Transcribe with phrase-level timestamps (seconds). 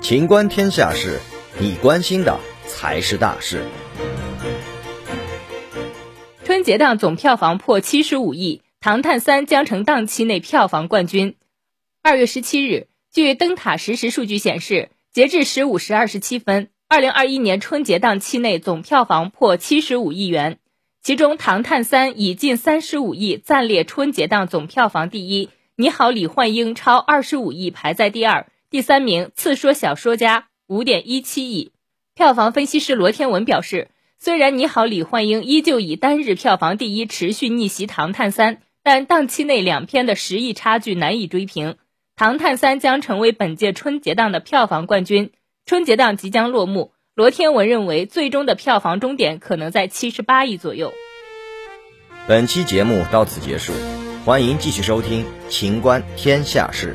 [0.00, 1.20] 情观天下事，
[1.60, 3.62] 你关心的才是大事。
[6.44, 11.36] 春节档总票房破七十五亿，《唐探三》将成档期内票房冠军。
[12.02, 20.58] 二月十七日，据灯塔实时数据显示，截至十五时二十七分，二零二一年春节档期内总票房破七十五亿元，
[21.02, 25.46] 其中《唐探三》以近三十五亿暂列春节档总票房第一，
[25.80, 31.70] 《你好，李焕英》超二十五亿排在第二，第三名《刺说小说家》五点一七亿。
[32.16, 33.86] 票房分析师罗天文表示。
[34.18, 41.74] 虽然《你好，李焕英》依旧以单日票房第一持续逆袭《唐探三》，但档期内两片的十亿差距难以追平，
[42.16, 45.30] 《唐探三》将成为本届春节档的票房冠军。
[45.64, 50.92] 春节档即将落幕，罗天文认为最终的票房终点可能在七十八亿左右。
[52.26, 53.72] 本期节目到此结束，
[54.28, 56.94] 欢迎继续收听《秦观天下事》。